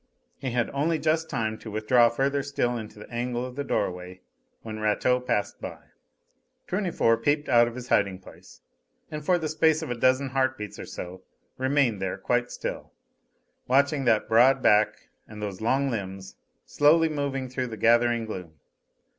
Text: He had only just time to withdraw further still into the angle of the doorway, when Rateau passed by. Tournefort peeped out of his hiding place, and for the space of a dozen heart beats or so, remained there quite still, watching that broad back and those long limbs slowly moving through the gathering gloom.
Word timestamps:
He 0.39 0.49
had 0.49 0.71
only 0.73 0.97
just 0.97 1.29
time 1.29 1.59
to 1.59 1.69
withdraw 1.69 2.09
further 2.09 2.41
still 2.41 2.75
into 2.75 2.97
the 2.97 3.09
angle 3.11 3.45
of 3.45 3.55
the 3.55 3.63
doorway, 3.63 4.21
when 4.63 4.79
Rateau 4.79 5.19
passed 5.19 5.61
by. 5.61 5.77
Tournefort 6.67 7.21
peeped 7.21 7.47
out 7.47 7.67
of 7.67 7.75
his 7.75 7.89
hiding 7.89 8.17
place, 8.17 8.61
and 9.11 9.23
for 9.23 9.37
the 9.37 9.47
space 9.47 9.83
of 9.83 9.91
a 9.91 9.95
dozen 9.95 10.29
heart 10.29 10.57
beats 10.57 10.79
or 10.79 10.87
so, 10.87 11.21
remained 11.59 12.01
there 12.01 12.17
quite 12.17 12.49
still, 12.49 12.91
watching 13.67 14.05
that 14.05 14.27
broad 14.27 14.63
back 14.63 15.09
and 15.27 15.39
those 15.39 15.61
long 15.61 15.91
limbs 15.91 16.35
slowly 16.65 17.07
moving 17.07 17.47
through 17.47 17.67
the 17.67 17.77
gathering 17.77 18.25
gloom. 18.25 18.55